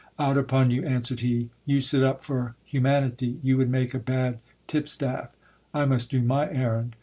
Out 0.17 0.35
upon 0.35 0.71
you, 0.71 0.83
answered 0.83 1.19
he, 1.19 1.51
you 1.63 1.79
set 1.79 2.01
up 2.01 2.23
for 2.23 2.55
humanity! 2.63 3.39
you 3.43 3.55
would 3.57 3.69
make 3.69 3.93
a 3.93 3.99
bad 3.99 4.39
tip 4.65 4.89
staff. 4.89 5.29
I 5.75 5.85
must 5.85 6.09
do 6.09 6.23
my 6.23 6.49
errand. 6.49 6.95